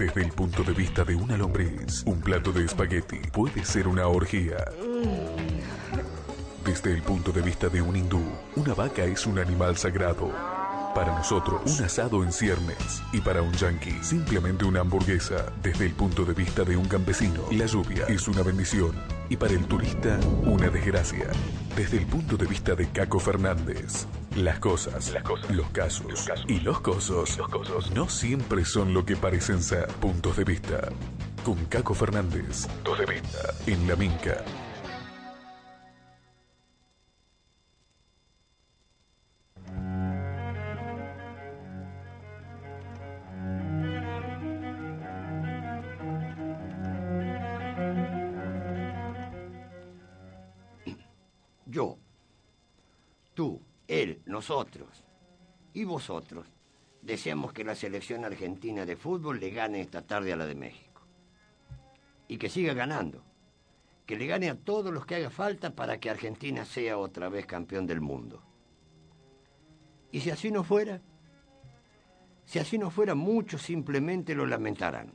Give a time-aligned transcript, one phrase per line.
[0.00, 4.06] Desde el punto de vista de una lombriz, un plato de espagueti puede ser una
[4.06, 4.64] orgía.
[6.64, 8.22] Desde el punto de vista de un hindú,
[8.56, 10.32] una vaca es un animal sagrado.
[10.94, 13.02] Para nosotros, un asado en ciernes.
[13.12, 15.46] Y para un yankee, simplemente una hamburguesa.
[15.62, 18.92] Desde el punto de vista de un campesino, la lluvia es una bendición.
[19.28, 21.28] Y para el turista, una desgracia.
[21.76, 25.12] Desde el punto de vista de Caco Fernández, las cosas,
[25.50, 27.38] los, casos, y los cosos,
[27.94, 29.86] no siempre son lo que parecen ser.
[30.00, 30.88] Puntos de vista.
[31.44, 32.66] Con Caco Fernández.
[32.66, 33.38] Puntos de vista.
[33.66, 34.44] En La Minca.
[51.70, 51.96] Yo,
[53.32, 55.04] tú, él, nosotros
[55.72, 56.46] y vosotros
[57.00, 61.02] deseamos que la selección argentina de fútbol le gane esta tarde a la de México.
[62.26, 63.22] Y que siga ganando.
[64.04, 67.46] Que le gane a todos los que haga falta para que Argentina sea otra vez
[67.46, 68.42] campeón del mundo.
[70.10, 71.00] Y si así no fuera,
[72.46, 75.12] si así no fuera, muchos simplemente lo lamentarán.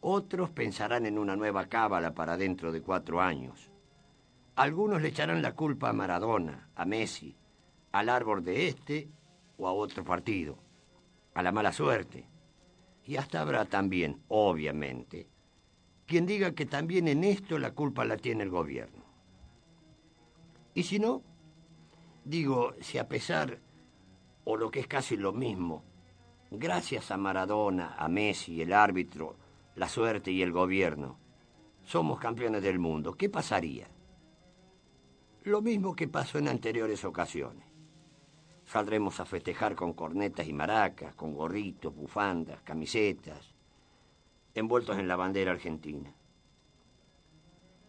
[0.00, 3.72] Otros pensarán en una nueva cábala para dentro de cuatro años.
[4.58, 7.36] Algunos le echarán la culpa a Maradona, a Messi,
[7.92, 9.08] al árbol de este
[9.56, 10.58] o a otro partido,
[11.34, 12.28] a la mala suerte.
[13.04, 15.28] Y hasta habrá también, obviamente,
[16.06, 19.04] quien diga que también en esto la culpa la tiene el gobierno.
[20.74, 21.22] Y si no,
[22.24, 23.60] digo, si a pesar,
[24.42, 25.84] o lo que es casi lo mismo,
[26.50, 29.36] gracias a Maradona, a Messi, el árbitro,
[29.76, 31.16] la suerte y el gobierno,
[31.84, 33.88] somos campeones del mundo, ¿qué pasaría?
[35.48, 37.64] Lo mismo que pasó en anteriores ocasiones.
[38.66, 43.54] Saldremos a festejar con cornetas y maracas, con gorritos, bufandas, camisetas,
[44.52, 46.14] envueltos en la bandera argentina.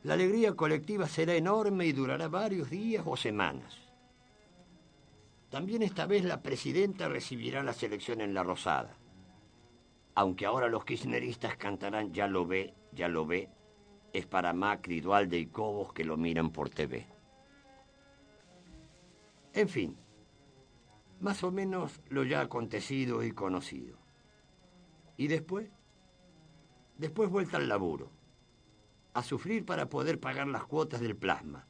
[0.04, 3.78] La alegría colectiva será enorme y durará varios días o semanas.
[5.50, 8.96] También esta vez la presidenta recibirá la selección en la Rosada,
[10.16, 13.50] aunque ahora los kirchneristas cantarán Ya lo ve, ya lo ve,
[14.14, 17.19] es para Macri, Dualde y Cobos que lo miran por TV.
[19.54, 19.98] En fin,
[21.20, 23.98] más o menos lo ya acontecido y conocido.
[25.18, 25.70] Y después,
[26.98, 28.12] después vuelta al laburo,
[29.14, 31.68] a sufrir para poder pagar las cuotas del plasma,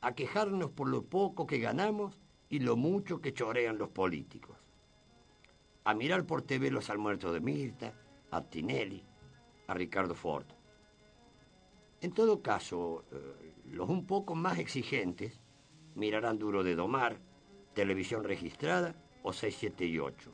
[0.00, 4.56] a quejarnos por lo poco que ganamos y lo mucho que chorean los políticos,
[5.84, 7.94] a mirar por TV los almuerzos de Mirta,
[8.30, 9.04] a Tinelli,
[9.68, 10.46] a Ricardo Ford.
[12.00, 15.38] En todo caso, eh, los un poco más exigentes
[15.94, 17.18] mirarán Duro de Domar,
[17.74, 20.32] Televisión Registrada o 6, 7 y 8.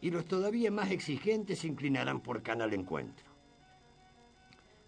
[0.00, 3.30] Y los todavía más exigentes se inclinarán por Canal Encuentro.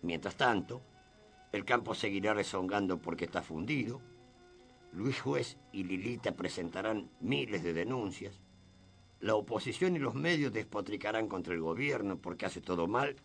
[0.03, 0.83] Mientras tanto,
[1.53, 4.01] el campo seguirá rezongando porque está fundido.
[4.93, 8.41] Luis Juez y Lilita presentarán miles de denuncias.
[9.21, 13.17] La oposición y los medios despotricarán contra el gobierno porque hace todo mal.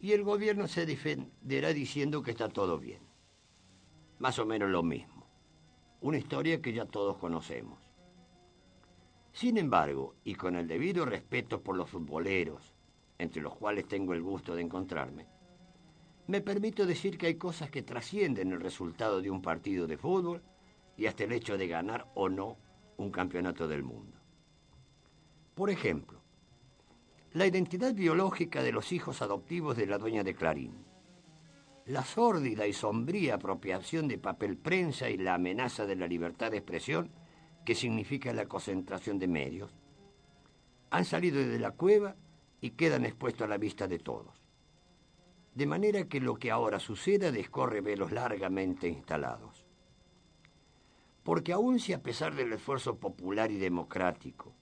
[0.00, 3.08] Y el gobierno se defenderá diciendo que está todo bien
[4.18, 5.26] más o menos lo mismo.
[6.00, 7.78] Una historia que ya todos conocemos.
[9.32, 12.74] Sin embargo, y con el debido respeto por los futboleros,
[13.18, 15.26] entre los cuales tengo el gusto de encontrarme,
[16.26, 20.42] me permito decir que hay cosas que trascienden el resultado de un partido de fútbol
[20.96, 22.58] y hasta el hecho de ganar o no
[22.96, 24.18] un campeonato del mundo.
[25.54, 26.20] Por ejemplo,
[27.32, 30.87] la identidad biológica de los hijos adoptivos de la dueña de Clarín
[31.88, 36.58] la sórdida y sombría apropiación de papel prensa y la amenaza de la libertad de
[36.58, 37.10] expresión,
[37.64, 39.74] que significa la concentración de medios,
[40.90, 42.14] han salido de la cueva
[42.60, 44.42] y quedan expuestos a la vista de todos.
[45.54, 49.64] De manera que lo que ahora suceda descorre velos largamente instalados.
[51.22, 54.54] Porque aun si a pesar del esfuerzo popular y democrático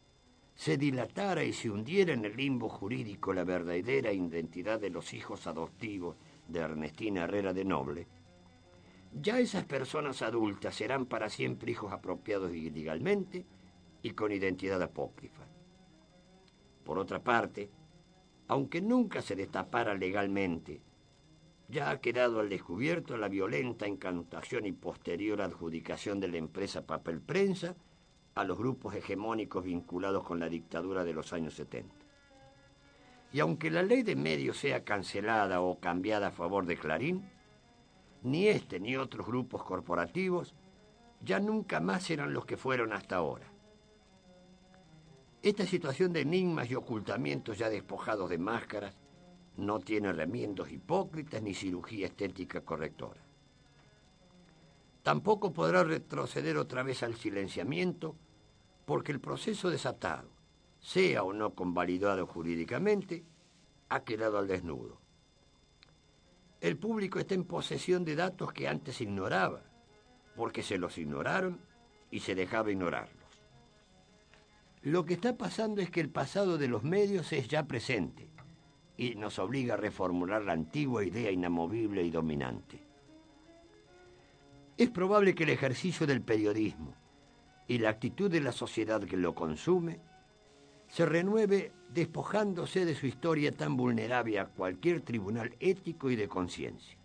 [0.54, 5.46] se dilatara y se hundiera en el limbo jurídico la verdadera identidad de los hijos
[5.48, 6.16] adoptivos
[6.48, 8.06] de Ernestina Herrera de Noble,
[9.12, 13.46] ya esas personas adultas serán para siempre hijos apropiados ilegalmente
[14.02, 15.46] y con identidad apócrifa.
[16.84, 17.70] Por otra parte,
[18.48, 20.80] aunque nunca se destapara legalmente,
[21.68, 27.20] ya ha quedado al descubierto la violenta encantación y posterior adjudicación de la empresa Papel
[27.20, 27.74] Prensa
[28.36, 32.05] a los grupos hegemónicos vinculados con la dictadura de los años 70.
[33.36, 37.30] Y aunque la ley de medios sea cancelada o cambiada a favor de Clarín,
[38.22, 40.54] ni este ni otros grupos corporativos
[41.20, 43.52] ya nunca más serán los que fueron hasta ahora.
[45.42, 48.96] Esta situación de enigmas y ocultamientos ya despojados de máscaras
[49.58, 53.20] no tiene remiendos hipócritas ni cirugía estética correctora.
[55.02, 58.16] Tampoco podrá retroceder otra vez al silenciamiento
[58.86, 60.35] porque el proceso desatado,
[60.86, 63.24] sea o no convalidado jurídicamente,
[63.88, 65.00] ha quedado al desnudo.
[66.60, 69.64] El público está en posesión de datos que antes ignoraba,
[70.36, 71.60] porque se los ignoraron
[72.12, 73.26] y se dejaba ignorarlos.
[74.82, 78.30] Lo que está pasando es que el pasado de los medios es ya presente
[78.96, 82.80] y nos obliga a reformular la antigua idea inamovible y dominante.
[84.78, 86.94] Es probable que el ejercicio del periodismo
[87.66, 89.98] y la actitud de la sociedad que lo consume
[90.88, 96.96] se renueve despojándose de su historia tan vulnerable a cualquier tribunal ético y de conciencia.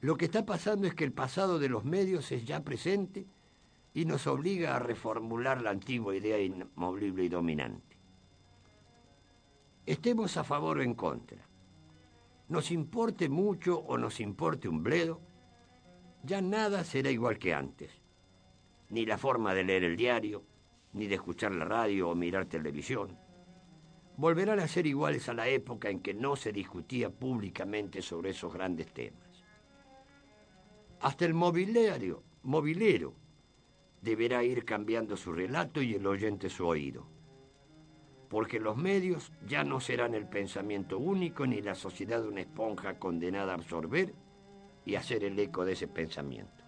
[0.00, 3.26] Lo que está pasando es que el pasado de los medios es ya presente
[3.94, 7.96] y nos obliga a reformular la antigua idea inamovible y dominante.
[9.86, 11.46] Estemos a favor o en contra,
[12.48, 15.20] nos importe mucho o nos importe un bledo,
[16.22, 17.90] ya nada será igual que antes.
[18.90, 20.44] Ni la forma de leer el diario,
[20.94, 23.18] ni de escuchar la radio o mirar televisión.
[24.16, 28.52] Volverán a ser iguales a la época en que no se discutía públicamente sobre esos
[28.54, 29.44] grandes temas.
[31.00, 33.14] Hasta el mobiliario, mobilero,
[34.00, 37.06] deberá ir cambiando su relato y el oyente su oído.
[38.28, 43.52] Porque los medios ya no serán el pensamiento único ni la sociedad una esponja condenada
[43.52, 44.14] a absorber
[44.84, 46.64] y hacer el eco de ese pensamiento.